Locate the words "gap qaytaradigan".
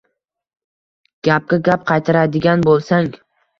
1.69-2.67